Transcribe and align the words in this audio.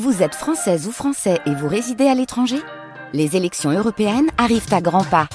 Vous 0.00 0.22
êtes 0.22 0.34
française 0.34 0.86
ou 0.86 0.90
français 0.90 1.38
et 1.44 1.54
vous 1.54 1.68
résidez 1.68 2.06
à 2.06 2.14
l'étranger? 2.14 2.56
Les 3.12 3.36
élections 3.36 3.70
européennes 3.70 4.30
arrivent 4.38 4.72
à 4.72 4.80
grands 4.80 5.04
pas. 5.04 5.28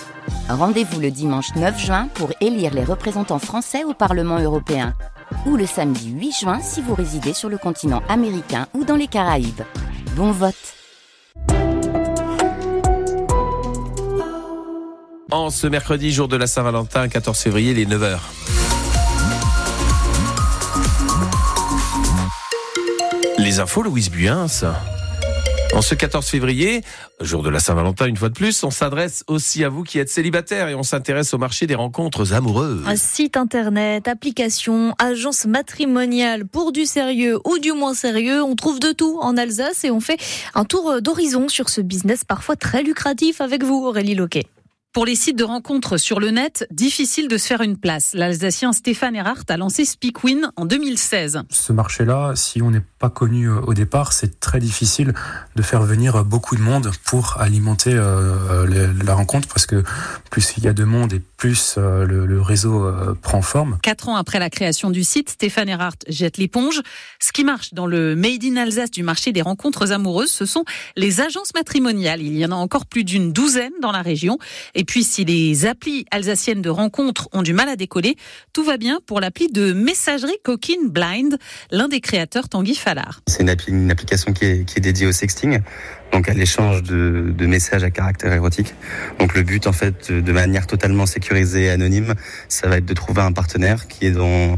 Rendez-vous 0.50 1.00
le 1.00 1.12
dimanche 1.12 1.54
9 1.56 1.80
juin 1.80 2.08
pour 2.16 2.32
élire 2.42 2.74
les 2.74 2.84
représentants 2.84 3.38
français 3.38 3.84
au 3.84 3.94
Parlement 3.94 4.40
européen. 4.40 4.96
Ou 5.46 5.58
le 5.58 5.68
samedi 5.68 6.10
8 6.10 6.32
juin 6.32 6.60
si 6.60 6.82
vous 6.82 6.96
résidez 6.96 7.34
sur 7.34 7.50
le 7.50 7.60
continent 7.60 8.02
américain 8.10 8.66
ou 8.74 8.84
dans 8.84 8.96
les 8.96 9.06
Caraïbes. 9.06 9.62
Bon 10.16 10.32
vote 10.32 10.56
En 15.30 15.52
ce 15.52 15.68
mercredi, 15.68 16.12
jour 16.12 16.28
de 16.28 16.36
la 16.36 16.48
Saint-Valentin, 16.48 17.08
14 17.08 17.38
février, 17.38 17.76
les 17.76 17.86
9h. 17.86 18.18
Les 23.48 23.62
infos, 23.62 23.82
Louise 23.82 24.10
Buyens. 24.10 24.66
En 25.74 25.82
ce 25.82 25.96
14 25.96 26.28
février, 26.28 26.82
jour 27.22 27.44
de 27.44 27.50
la 27.50 27.60
Saint-Valentin 27.60 28.08
une 28.08 28.18
fois 28.18 28.28
de 28.28 28.34
plus, 28.34 28.62
on 28.66 28.72
s'adresse 28.72 29.24
aussi 29.28 29.64
à 29.64 29.70
vous 29.70 29.84
qui 29.84 30.00
êtes 30.00 30.10
célibataire 30.10 30.68
et 30.68 30.76
on 30.76 30.84
s'intéresse 30.84 31.34
au 31.34 31.38
marché 31.38 31.66
des 31.66 31.74
rencontres 31.74 32.34
amoureuses. 32.34 32.84
Un 32.86 32.98
site 32.98 33.38
internet, 33.38 34.10
application, 34.10 34.94
agence 35.00 35.46
matrimoniale 35.46 36.46
pour 36.46 36.74
du 36.74 36.86
sérieux 36.86 37.40
ou 37.46 37.58
du 37.58 37.72
moins 37.72 37.94
sérieux, 37.94 38.44
on 38.44 38.58
trouve 38.58 38.82
de 38.82 38.92
tout 38.92 39.18
en 39.22 39.38
Alsace 39.38 39.86
et 39.86 39.92
on 39.92 40.02
fait 40.02 40.20
un 40.54 40.66
tour 40.66 41.02
d'horizon 41.02 41.48
sur 41.48 41.70
ce 41.70 41.80
business 41.80 42.26
parfois 42.26 42.58
très 42.58 42.84
lucratif 42.84 43.40
avec 43.40 43.64
vous 43.64 43.86
Aurélie 43.86 44.16
Loquet. 44.16 44.48
Pour 44.98 45.06
les 45.06 45.16
sites 45.16 45.38
de 45.38 45.44
rencontres 45.44 45.98
sur 45.98 46.20
le 46.20 46.32
net, 46.32 46.68
difficile 46.72 47.28
de 47.28 47.38
se 47.38 47.46
faire 47.46 47.62
une 47.62 47.78
place. 47.78 48.14
L'Alsacien 48.16 48.74
Stéphane 48.74 49.16
Erhardt 49.16 49.44
a 49.48 49.56
lancé 49.56 49.86
Speakwin 49.86 50.50
en 50.56 50.66
2016. 50.66 51.44
Ce 51.52 51.72
marché-là, 51.72 52.32
si 52.34 52.64
on 52.64 52.72
n'est 52.72 52.82
pas 52.98 53.12
connu 53.12 53.48
euh, 53.48 53.62
au 53.62 53.76
départ, 53.76 54.12
c'est 54.12 54.40
très 54.40 54.60
difficile 54.60 55.14
de 55.56 55.62
faire 55.62 55.84
venir 55.84 56.26
beaucoup 56.26 56.56
de 56.56 56.62
monde 56.62 56.90
pour 57.06 57.38
alimenter 57.40 57.92
euh, 57.94 58.92
la 59.06 59.14
rencontre 59.14 59.48
parce 59.50 59.68
que 59.68 59.84
plus 60.32 60.56
il 60.58 60.64
y 60.64 60.68
a 60.68 60.74
de 60.74 60.84
monde 60.84 61.14
et 61.14 61.22
plus 61.38 61.76
euh, 61.78 62.06
le, 62.06 62.42
réseau 62.42 62.92
prend 63.22 63.42
forme. 63.42 63.78
Quatre 63.82 64.10
ans 64.10 64.16
après 64.16 64.40
la 64.40 64.50
création 64.50 64.90
du 64.90 65.04
site, 65.04 65.30
Stéphane 65.32 65.70
Erhardt 65.70 65.98
jette 66.08 66.38
l'éponge. 66.38 66.82
Ce 67.20 67.32
qui 67.32 67.44
marche 67.44 67.74
dans 67.74 67.86
le 67.86 68.16
Made 68.16 68.44
in 68.44 68.58
Alsace 68.58 68.92
du 68.92 69.04
marché 69.04 69.32
des 69.32 69.42
rencontres 69.42 69.92
amoureuses, 69.92 70.32
ce 70.32 70.46
sont 70.46 70.64
les 70.96 71.22
agences 71.22 71.54
matrimoniales. 71.54 72.22
Il 72.22 72.38
y 72.38 72.46
en 72.46 72.52
a 72.52 72.56
encore 72.56 72.86
plus 72.86 73.04
d'une 73.04 73.32
douzaine 73.32 73.74
dans 73.82 73.92
la 73.92 74.02
région. 74.02 74.38
Et 74.76 74.84
puis, 74.84 75.04
si 75.04 75.26
les 75.26 75.66
applis 75.66 76.06
alsaciennes 76.12 76.62
de 76.62 76.70
rencontres 76.70 77.30
ont 77.34 77.44
du 77.44 77.54
mal 77.54 77.70
à 77.70 77.76
décoller, 77.76 78.16
tout 78.54 78.64
va 78.64 78.78
bien 78.78 79.00
pour 79.06 79.20
l'appli 79.20 79.48
de 79.52 79.74
messagerie 79.74 80.38
Coquine 80.44 80.90
Blind, 80.90 81.38
l'un 81.72 81.88
des 81.88 82.00
créateurs 82.00 82.50
Tanguy 82.50 82.76
Fallard. 82.76 83.22
C'est 83.28 83.44
une, 83.68 83.92
application 83.92 84.34
qui 84.34 84.46
est, 84.46 84.80
dédiée 84.80 85.08
au 85.08 85.12
sexting, 85.12 85.60
donc 86.12 86.30
à 86.30 86.34
l'échange 86.34 86.84
de, 86.84 87.46
messages 87.46 87.84
à 87.84 87.92
caractère 87.92 88.34
érotique. 88.34 88.74
Donc 89.20 89.36
le 89.36 89.44
but, 89.44 89.68
en 89.68 89.74
fait, 89.74 90.12
de 90.12 90.32
manière 90.32 90.68
totalement 90.68 91.06
sécurisée 91.06 91.27
et 91.36 91.70
anonyme, 91.70 92.14
ça 92.48 92.68
va 92.68 92.78
être 92.78 92.86
de 92.86 92.94
trouver 92.94 93.22
un 93.22 93.32
partenaire 93.32 93.88
qui 93.88 94.06
est 94.06 94.12
dans, 94.12 94.58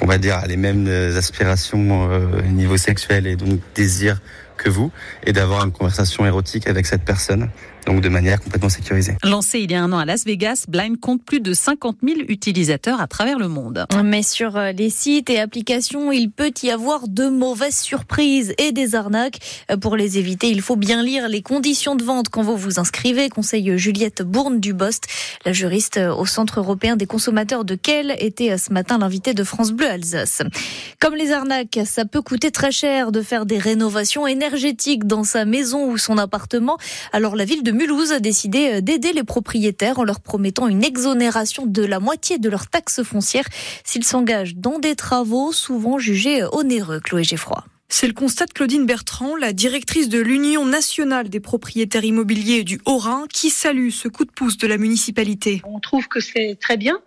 on 0.00 0.06
va 0.06 0.18
dire, 0.18 0.42
les 0.46 0.56
mêmes 0.56 0.86
aspirations 1.16 2.10
euh, 2.10 2.42
niveau 2.42 2.76
sexuel 2.76 3.26
et 3.26 3.36
donc 3.36 3.60
désir 3.74 4.20
que 4.56 4.68
vous, 4.68 4.92
et 5.24 5.32
d'avoir 5.32 5.64
une 5.64 5.72
conversation 5.72 6.26
érotique 6.26 6.66
avec 6.66 6.86
cette 6.86 7.02
personne 7.02 7.48
donc 7.86 8.00
de 8.00 8.08
manière 8.08 8.40
complètement 8.40 8.68
sécurisée. 8.68 9.16
Lancé 9.22 9.60
il 9.60 9.70
y 9.70 9.74
a 9.74 9.82
un 9.82 9.92
an 9.92 9.98
à 9.98 10.04
Las 10.04 10.24
Vegas, 10.24 10.64
Blind 10.68 10.98
compte 10.98 11.24
plus 11.24 11.40
de 11.40 11.52
50 11.52 11.98
000 12.02 12.20
utilisateurs 12.28 13.00
à 13.00 13.06
travers 13.06 13.38
le 13.38 13.48
monde. 13.48 13.86
Mais 14.04 14.22
sur 14.22 14.56
euh, 14.56 14.72
les 14.72 14.90
sites 14.90 15.30
et 15.30 15.38
applications, 15.38 16.12
il 16.12 16.30
peut 16.30 16.52
y 16.62 16.70
avoir 16.70 17.08
de 17.08 17.28
mauvaises 17.28 17.78
surprises 17.78 18.54
et 18.58 18.72
des 18.72 18.94
arnaques. 18.94 19.38
Euh, 19.70 19.76
pour 19.76 19.96
les 19.96 20.18
éviter, 20.18 20.50
il 20.50 20.62
faut 20.62 20.76
bien 20.76 21.02
lire 21.02 21.28
les 21.28 21.42
conditions 21.42 21.94
de 21.94 22.04
vente 22.04 22.28
quand 22.28 22.42
vous 22.42 22.56
vous 22.56 22.78
inscrivez, 22.78 23.28
conseille 23.28 23.76
Juliette 23.78 24.22
Bourne 24.22 24.60
du 24.60 24.72
Bost, 24.72 25.06
la 25.44 25.52
juriste 25.52 25.96
euh, 25.98 26.14
au 26.14 26.26
Centre 26.26 26.60
européen 26.60 26.96
des 26.96 27.06
consommateurs 27.06 27.64
de 27.64 27.74
Quel 27.74 28.14
était 28.18 28.56
ce 28.58 28.72
matin 28.72 28.98
l'invité 28.98 29.34
de 29.34 29.44
France 29.44 29.72
Bleu 29.72 29.88
Alsace. 29.88 30.42
Comme 31.00 31.14
les 31.14 31.32
arnaques, 31.32 31.78
ça 31.84 32.04
peut 32.04 32.22
coûter 32.22 32.50
très 32.50 32.72
cher 32.72 33.12
de 33.12 33.22
faire 33.22 33.46
des 33.46 33.58
rénovations 33.58 34.26
énergétiques 34.26 35.06
dans 35.06 35.24
sa 35.24 35.44
maison 35.44 35.90
ou 35.90 35.98
son 35.98 36.18
appartement. 36.18 36.78
Alors 37.12 37.36
la 37.36 37.44
ville 37.44 37.62
de 37.62 37.69
Mulhouse 37.72 38.12
a 38.12 38.20
décidé 38.20 38.74
euh, 38.74 38.80
d'aider 38.80 39.12
les 39.12 39.24
propriétaires 39.24 39.98
en 39.98 40.04
leur 40.04 40.20
promettant 40.20 40.68
une 40.68 40.84
exonération 40.84 41.66
de 41.66 41.84
la 41.84 42.00
moitié 42.00 42.38
de 42.38 42.48
leurs 42.48 42.68
taxes 42.68 43.02
foncières 43.02 43.48
s'ils 43.84 44.04
s'engagent 44.04 44.56
dans 44.56 44.78
des 44.78 44.96
travaux 44.96 45.52
souvent 45.52 45.98
jugés 45.98 46.42
euh, 46.42 46.48
onéreux. 46.52 47.00
Chloé 47.00 47.24
Geffroy. 47.24 47.64
C'est 47.92 48.06
le 48.06 48.12
constat 48.12 48.46
de 48.46 48.52
Claudine 48.52 48.86
Bertrand, 48.86 49.34
la 49.34 49.52
directrice 49.52 50.08
de 50.08 50.20
l'Union 50.20 50.64
nationale 50.64 51.28
des 51.28 51.40
propriétaires 51.40 52.04
immobiliers 52.04 52.62
du 52.62 52.80
Haut-Rhin, 52.86 53.24
qui 53.32 53.50
salue 53.50 53.90
ce 53.90 54.06
coup 54.06 54.24
de 54.24 54.30
pouce 54.30 54.56
de 54.58 54.68
la 54.68 54.78
municipalité. 54.78 55.60
On 55.64 55.80
trouve 55.80 56.06
que 56.06 56.20
c'est 56.20 56.56
très 56.60 56.76
bien 56.76 57.00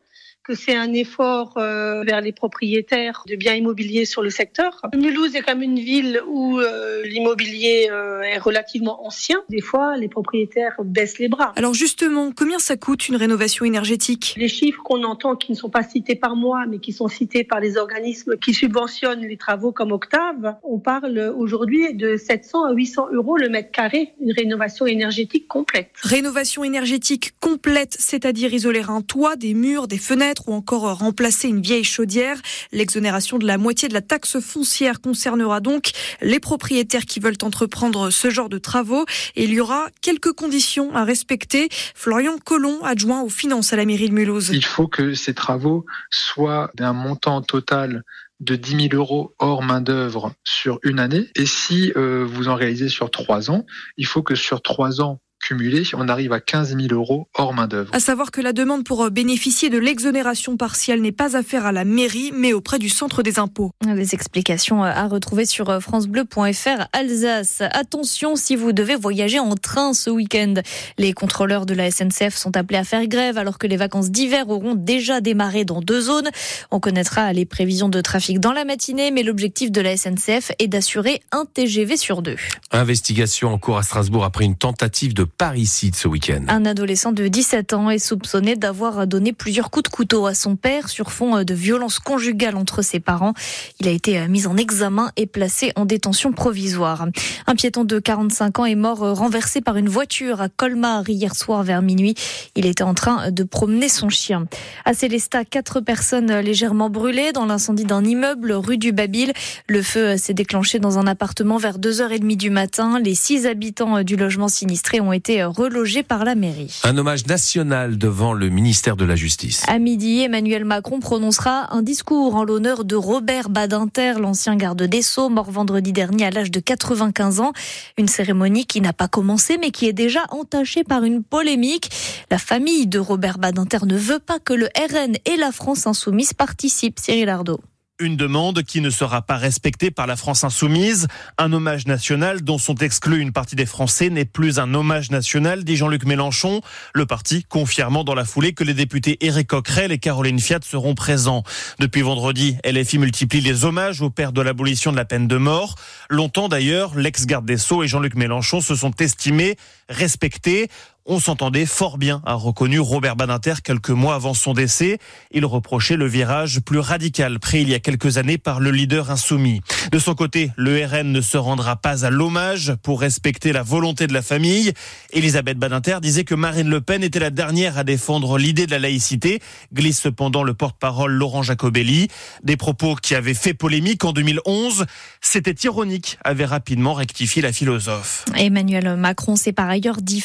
que 0.44 0.56
c'est 0.56 0.76
un 0.76 0.92
effort 0.94 1.54
euh, 1.58 2.04
vers 2.04 2.20
les 2.20 2.34
propriétaires 2.34 3.24
de 3.28 3.36
biens 3.36 3.54
immobiliers 3.54 4.06
sur 4.06 4.22
le 4.22 4.30
secteur. 4.30 4.82
Mulhouse 4.94 5.36
est 5.36 5.42
comme 5.42 5.62
une 5.62 5.80
ville 5.80 6.22
où 6.28 6.60
euh, 6.60 7.02
l'immobilier 7.06 7.88
euh, 7.90 8.22
est 8.22 8.40
relativement 8.40 9.06
ancien. 9.06 9.42
Des 9.48 9.62
fois, 9.62 9.96
les 9.96 10.10
propriétaires 10.10 10.76
baissent 10.84 11.18
les 11.20 11.30
bras. 11.30 11.54
Alors 11.56 11.74
justement, 11.74 12.32
combien 12.36 12.60
ça 12.60 12.76
coûte 12.76 13.08
une 13.08 13.16
rénovation 13.16 13.64
énergétique? 13.64 14.36
Les 14.38 14.50
chiffres 14.50 14.82
qu'on 14.84 15.04
entend 15.04 15.38
qui 15.38 15.54
ne 15.54 15.58
sont 15.58 15.70
pas 15.70 15.84
cités 15.84 16.16
par 16.16 16.36
moi, 16.36 16.66
mais 16.68 16.80
qui 16.80 16.92
sont 16.92 17.08
cités 17.08 17.46
par 17.46 17.62
les 17.62 17.78
organismes 17.78 18.36
qui 18.38 18.54
subventionnent 18.54 19.26
les 19.26 19.38
travaux 19.38 19.72
comme 19.72 19.94
Octave, 19.94 20.56
on 20.64 20.80
parle 20.80 21.34
aujourd'hui 21.38 21.94
de 21.94 22.18
700 22.18 22.66
à 22.66 22.74
800 22.74 23.14
euros 23.14 23.38
le 23.38 23.48
mètre 23.48 23.72
carré, 23.72 24.14
une 24.20 24.34
rénovation 24.34 24.86
énergétique 24.88 25.48
complète. 25.48 25.90
Rénovation 26.02 26.66
énergétique 26.66 27.32
complète, 27.40 27.96
c'est-à-dire 27.98 28.54
isoler 28.54 28.84
un 28.90 29.02
toit, 29.02 29.38
des 29.38 29.54
murs, 29.54 29.88
des 29.88 29.98
fenêtres, 29.98 30.33
ou 30.48 30.54
encore 30.54 30.98
remplacer 30.98 31.48
une 31.48 31.62
vieille 31.62 31.84
chaudière. 31.84 32.38
L'exonération 32.72 33.38
de 33.38 33.46
la 33.46 33.58
moitié 33.58 33.88
de 33.88 33.94
la 33.94 34.02
taxe 34.02 34.40
foncière 34.40 35.02
concernera 35.02 35.60
donc 35.60 35.92
les 36.22 36.40
propriétaires 36.40 37.06
qui 37.06 37.20
veulent 37.20 37.38
entreprendre 37.42 38.10
ce 38.10 38.30
genre 38.30 38.50
de 38.50 38.58
travaux 38.58 39.06
et 39.36 39.44
il 39.46 39.54
y 39.54 39.60
aura 39.60 39.88
quelques 40.02 40.34
conditions 40.34 40.96
à 40.96 41.04
respecter. 41.04 41.70
Florian 41.96 42.38
Collomb, 42.44 42.84
adjoint 42.84 43.22
aux 43.22 43.30
finances 43.30 43.74
à 43.74 43.76
la 43.76 43.86
mairie 43.86 44.10
de 44.10 44.14
Mulhouse. 44.14 44.50
Il 44.54 44.66
faut 44.66 44.88
que 44.88 45.14
ces 45.14 45.34
travaux 45.34 45.86
soient 46.10 46.72
d'un 46.76 46.94
montant 46.94 47.42
total 47.42 48.04
de 48.40 48.56
10 48.56 48.90
000 48.90 48.94
euros 48.94 49.34
hors 49.40 49.64
main-d'œuvre 49.64 50.34
sur 50.44 50.80
une 50.84 51.00
année. 51.00 51.30
Et 51.36 51.46
si 51.46 51.94
euh, 51.96 52.26
vous 52.26 52.50
en 52.50 52.56
réalisez 52.56 52.90
sur 52.90 53.10
trois 53.10 53.50
ans, 53.50 53.66
il 53.98 54.06
faut 54.06 54.24
que 54.24 54.36
sur 54.36 54.62
trois 54.62 55.02
ans 55.02 55.20
cumulé, 55.44 55.84
on 55.94 56.08
arrive 56.08 56.32
à 56.32 56.40
15 56.40 56.78
000 56.78 56.94
euros 56.94 57.28
hors 57.34 57.54
main-d'œuvre. 57.54 57.94
À 57.94 58.00
savoir 58.00 58.32
que 58.32 58.42
la 58.42 58.54
demande 58.54 58.84
pour 58.86 59.04
euh, 59.04 59.10
bénéficier 59.10 59.70
de 59.70 59.78
l'exonération 59.78 60.58
partielle 60.58 61.02
n'est 61.02 61.12
pas 61.12 61.36
à 61.36 61.44
faire 61.44 61.66
à 61.66 61.72
la 61.72 61.84
mairie, 61.84 62.32
mais 62.34 62.54
auprès 62.54 62.80
du 62.80 62.90
centre 62.90 63.24
des 63.24 63.40
impôts. 63.40 63.72
Des 63.86 64.14
explications 64.16 64.84
euh, 64.84 64.92
à 64.94 65.08
retrouver 65.08 65.46
sur 65.46 65.70
euh, 65.70 65.80
FranceBleu.fr 65.80 66.88
Alsace. 66.94 67.62
Attention 67.72 68.36
si 68.36 68.56
vous 68.56 68.72
devez 68.72 68.96
voyager 68.96 69.40
en 69.40 69.56
train 69.56 69.94
ce 69.94 70.10
week-end. 70.10 70.56
Les 70.98 71.14
contrôleurs 71.14 71.66
de 71.66 71.74
la 71.74 71.92
SNCF 71.92 72.36
sont 72.36 72.56
appelés 72.56 72.80
à 72.80 72.84
faire 72.84 73.06
grève 73.08 73.38
alors 73.38 73.58
que 73.58 73.68
les 73.68 73.78
vacances 73.78 74.12
d'hiver 74.12 74.50
auront 74.50 74.76
déjà 74.76 75.20
démarré 75.20 75.66
dans 75.66 75.82
deux 75.82 76.02
zones. 76.02 76.30
On 76.72 76.80
connaîtra 76.80 77.34
les 77.34 77.46
prévisions 77.46 77.90
de 77.90 78.00
trafic 78.00 78.40
dans 78.40 78.54
la 78.54 78.64
matinée, 78.64 79.12
mais 79.12 79.24
l'objectif 79.24 79.72
de 79.72 79.82
la 79.82 79.98
SNCF 79.98 80.52
est 80.60 80.68
d'assurer 80.68 81.22
un 81.32 81.46
TGV 81.46 81.98
sur 81.98 82.22
deux. 82.22 82.38
Investigation 82.72 83.54
en 83.54 83.58
cours 83.58 83.78
à 83.78 83.84
Strasbourg 83.84 84.24
après 84.24 84.46
une 84.46 84.56
tentative 84.56 85.14
de 85.14 85.26
parricide 85.38 85.96
ce 85.96 86.08
week-end. 86.08 86.44
Un 86.48 86.66
adolescent 86.66 87.12
de 87.12 87.28
17 87.28 87.74
ans 87.74 87.90
est 87.90 88.00
soupçonné 88.00 88.56
d'avoir 88.56 89.08
donné 89.08 89.34
plusieurs 89.34 89.72
coups 89.72 89.90
de 89.90 89.96
couteau 89.96 90.26
à 90.26 90.34
son 90.34 90.56
père 90.56 90.90
sur 90.90 91.12
fond 91.12 91.44
de 91.44 91.54
violence 91.54 92.00
conjugale 92.00 92.56
entre 92.56 92.82
ses 92.82 93.00
parents. 93.00 93.34
Il 93.80 93.88
a 93.88 93.92
été 93.92 94.28
mis 94.28 94.48
en 94.48 94.58
examen 94.58 95.12
et 95.16 95.26
placé 95.26 95.72
en 95.76 95.86
détention 95.86 96.32
provisoire. 96.32 97.08
Un 97.48 97.56
piéton 97.56 97.84
de 97.84 98.00
45 98.00 98.60
ans 98.60 98.66
est 98.66 98.76
mort 98.76 99.00
renversé 99.00 99.62
par 99.62 99.78
une 99.78 99.90
voiture 99.90 100.42
à 100.42 100.50
Colmar 100.50 101.10
hier 101.10 101.36
soir 101.36 101.64
vers 101.64 101.82
minuit. 101.82 102.16
Il 102.56 102.66
était 102.66 102.84
en 102.84 102.94
train 102.94 103.32
de 103.32 103.44
promener 103.44 103.90
son 103.90 104.10
chien. 104.10 104.46
À 104.86 104.94
Célestat, 104.94 105.46
quatre 105.46 105.82
personnes 105.82 106.32
légèrement 106.40 106.90
brûlées 106.90 107.32
dans 107.32 107.46
l'incendie 107.46 107.86
d'un 107.86 108.04
immeuble 108.04 108.52
rue 108.52 108.78
du 108.78 108.92
Babil. 108.92 109.34
Le 109.68 109.82
feu 109.82 110.18
s'est 110.18 110.34
déclenché 110.34 110.80
dans 110.80 111.00
un 111.00 111.08
appartement 111.08 111.58
vers 111.58 111.80
2h30 111.80 112.38
du 112.38 112.50
matin. 112.50 113.00
Les 113.00 113.16
six 113.16 113.46
habitants 113.46 114.04
du 114.04 114.16
logement 114.16 114.48
sinistré 114.48 115.00
ont 115.00 115.14
été 115.14 115.23
été 115.24 115.42
relogés 115.46 116.04
par 116.04 116.26
la 116.26 116.36
mairie. 116.36 116.82
Un 116.84 116.98
hommage 116.98 117.28
national 117.28 117.98
devant 117.98 118.34
le 118.34 118.50
ministère 118.50 118.98
de 118.98 119.06
la 119.06 119.16
Justice. 119.16 119.64
À 119.70 119.80
midi, 119.80 120.20
Emmanuel 120.20 120.66
Macron 120.66 121.00
prononcera 121.00 121.74
un 121.74 121.82
discours 121.82 122.36
en 122.36 122.44
l'honneur 122.44 122.84
de 122.84 122.98
Robert 122.98 123.50
Badinter, 123.50 124.16
l'ancien 124.20 124.58
garde 124.58 124.84
des 124.84 125.02
Sceaux, 125.02 125.30
mort 125.30 125.50
vendredi 125.50 125.94
dernier 125.94 126.26
à 126.26 126.30
l'âge 126.30 126.52
de 126.52 126.60
95 126.60 127.40
ans. 127.40 127.54
Une 127.98 128.10
cérémonie 128.10 128.66
qui 128.66 128.82
n'a 128.82 128.92
pas 128.92 129.08
commencé 129.08 129.58
mais 129.58 129.72
qui 129.72 129.88
est 129.88 129.94
déjà 129.94 130.26
entachée 130.30 130.84
par 130.84 131.06
une 131.06 131.24
polémique. 131.24 131.90
La 132.30 132.38
famille 132.38 132.86
de 132.88 133.00
Robert 133.00 133.38
Badinter 133.38 133.86
ne 133.86 133.96
veut 133.96 134.20
pas 134.20 134.40
que 134.40 134.52
le 134.52 134.68
RN 134.76 135.16
et 135.24 135.38
la 135.38 135.54
France 135.54 135.88
insoumise 135.88 136.34
participent. 136.34 137.00
Cyril 137.00 137.30
Ardo. 137.30 137.62
Une 138.00 138.18
demande 138.18 138.64
qui 138.64 138.82
ne 138.82 138.90
sera 138.90 139.22
pas 139.22 139.38
respectée 139.38 139.92
par 139.92 140.08
la 140.08 140.16
France 140.16 140.44
insoumise. 140.44 141.08
Un 141.38 141.54
hommage 141.54 141.86
national 141.86 142.42
dont 142.42 142.58
sont 142.58 142.74
exclus 142.78 143.20
une 143.20 143.32
partie 143.32 143.56
des 143.56 143.68
Français 143.68 144.10
n'est 144.10 144.26
plus 144.26 144.58
un 144.58 144.74
hommage 144.74 145.12
national, 145.12 145.64
dit 145.64 145.76
Jean-Luc 145.76 146.04
Mélenchon. 146.06 146.62
Le 146.96 147.06
parti 147.06 147.44
confirmant 147.44 148.04
dans 148.04 148.16
la 148.16 148.26
foulée 148.26 148.54
que 148.54 148.64
les 148.64 148.74
députés 148.74 149.24
Éric 149.24 149.50
Coquerel 149.50 149.92
et 149.92 150.00
Caroline 150.00 150.40
Fiat 150.40 150.62
seront 150.64 150.96
présents. 150.96 151.44
Depuis 151.78 152.02
vendredi, 152.02 152.58
LFI 152.66 152.98
multiplie 152.98 153.42
les 153.42 153.64
hommages 153.64 154.02
au 154.02 154.10
père 154.10 154.32
de 154.32 154.42
l'abolition 154.42 154.92
de 154.92 154.98
la 154.98 155.06
peine 155.06 155.28
de 155.28 155.38
mort. 155.38 155.76
Longtemps 156.10 156.50
d'ailleurs, 156.50 156.98
l'ex-garde 156.98 157.46
des 157.46 157.58
Sceaux 157.58 157.84
et 157.84 157.88
Jean-Luc 157.88 158.16
Mélenchon 158.16 158.60
se 158.60 158.76
sont 158.76 158.94
estimés 158.98 159.56
respectés. 159.88 160.68
On 161.06 161.20
s'entendait 161.20 161.66
fort 161.66 161.98
bien, 161.98 162.22
a 162.26 162.34
reconnu 162.34 162.80
Robert 162.80 163.18
Badinter 163.18 163.56
quelques 163.62 163.90
mois 163.90 164.16
avant 164.16 164.34
son 164.34 164.54
décès. 164.54 165.00
Il 165.32 165.46
reprochait 165.46 165.98
le 165.98 166.08
virage 166.08 166.62
plus 166.62 166.80
radical 166.80 167.40
pris 167.40 167.62
il 167.62 167.70
y 167.70 167.74
a 167.74 167.80
quelques 167.80 168.18
années 168.18 168.38
par 168.38 168.62
le 168.62 168.72
leader 168.72 169.12
insoumis. 169.12 169.60
De 169.92 170.00
son 170.00 170.16
côté, 170.16 170.52
le 170.56 170.86
RN 170.86 171.12
ne 171.12 171.20
se 171.20 171.36
rendra 171.36 171.76
pas 171.76 172.06
à 172.06 172.10
l'hommage 172.10 172.74
pour 172.84 173.02
respecter 173.02 173.52
la 173.52 173.64
volonté 173.64 174.08
de 174.08 174.14
la 174.14 174.22
famille. 174.22 174.72
Elisabeth 175.12 175.58
Badinter 175.58 175.98
disait 176.02 176.24
que 176.24 176.36
Marine 176.36 176.70
Le 176.70 176.80
Pen 176.80 177.04
était 177.04 177.20
la 177.20 177.32
dernière 177.32 177.78
à 177.78 177.84
défendre 177.84 178.38
l'idée 178.38 178.66
de 178.66 178.72
la 178.72 178.80
laïcité, 178.80 179.42
glisse 179.74 180.00
cependant 180.00 180.44
le 180.44 180.54
porte-parole 180.54 181.12
Laurent 181.12 181.44
Jacobelli. 181.44 182.08
Des 182.46 182.56
propos 182.56 182.96
qui 182.96 183.14
avaient 183.14 183.34
fait 183.34 183.54
polémique 183.54 184.06
en 184.06 184.14
2011. 184.14 184.86
C'était 185.20 185.56
ironique, 185.66 186.18
avait 186.24 186.46
rapidement 186.46 186.94
rectifié 186.94 187.42
la 187.42 187.52
philosophe. 187.52 188.24
Emmanuel 188.38 188.96
Macron 188.96 189.36
s'est 189.36 189.52
par 189.52 189.68
ailleurs 189.68 190.02
dit 190.02 190.22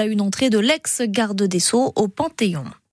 à 0.00 0.06
une 0.06 0.20
entrée 0.20 0.50
de 0.50 0.58
l'ex-garde 0.58 1.42
des 1.42 1.60
Sceaux 1.60 1.92
au 1.96 2.08
Panthéon. 2.08 2.64